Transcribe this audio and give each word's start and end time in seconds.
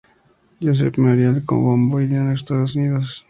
Joseph 0.63 0.97
Memorial 0.97 1.35
de 1.35 1.45
Kokomo, 1.45 2.01
Indiana, 2.01 2.33
Estados 2.33 2.75
Unidos. 2.75 3.09